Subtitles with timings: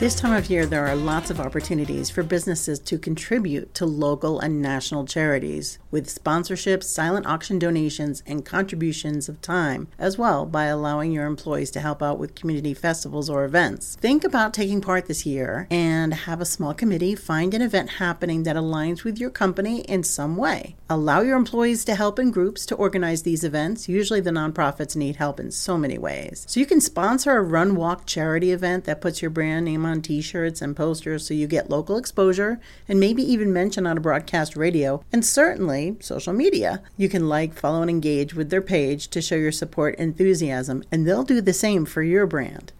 [0.00, 4.40] This time of year, there are lots of opportunities for businesses to contribute to local
[4.40, 10.64] and national charities with sponsorships, silent auction donations, and contributions of time, as well by
[10.64, 13.96] allowing your employees to help out with community festivals or events.
[13.96, 18.44] Think about taking part this year and have a small committee find an event happening
[18.44, 20.76] that aligns with your company in some way.
[20.88, 23.86] Allow your employees to help in groups to organize these events.
[23.86, 26.46] Usually, the nonprofits need help in so many ways.
[26.48, 29.89] So, you can sponsor a run walk charity event that puts your brand name on
[30.00, 34.00] t shirts and posters so you get local exposure and maybe even mention on a
[34.00, 36.82] broadcast radio and certainly social media.
[36.96, 41.06] You can like, follow, and engage with their page to show your support enthusiasm, and
[41.06, 42.72] they'll do the same for your brand.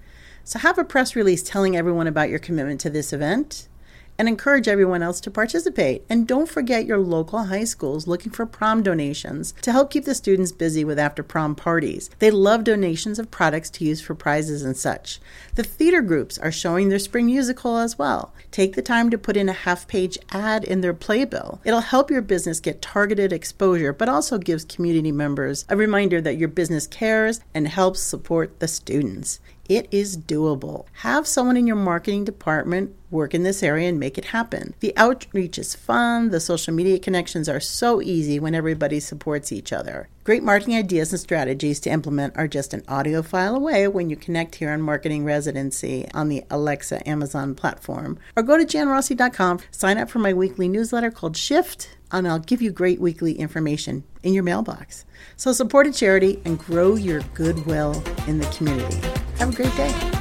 [0.45, 3.69] So, have a press release telling everyone about your commitment to this event
[4.21, 6.05] and encourage everyone else to participate.
[6.11, 10.15] And don't forget your local high schools looking for prom donations to help keep the
[10.15, 12.11] students busy with after prom parties.
[12.19, 15.21] They love donations of products to use for prizes and such.
[15.55, 18.35] The theater groups are showing their spring musical as well.
[18.51, 21.63] Take the time to put in a half page ad in their playbill.
[21.65, 26.37] It'll help your business get targeted exposure, but also gives community members a reminder that
[26.37, 29.41] your business cares and helps support the students.
[29.71, 30.87] It is doable.
[30.95, 34.75] Have someone in your marketing department work in this area and make it happen.
[34.81, 36.31] The outreach is fun.
[36.31, 40.09] The social media connections are so easy when everybody supports each other.
[40.25, 44.17] Great marketing ideas and strategies to implement are just an audio file away when you
[44.17, 48.19] connect here on Marketing Residency on the Alexa Amazon platform.
[48.37, 52.61] Or go to janrossi.com, sign up for my weekly newsletter called Shift, and I'll give
[52.61, 55.05] you great weekly information in your mailbox.
[55.37, 59.20] So support a charity and grow your goodwill in the community.
[59.41, 60.20] Have a great day.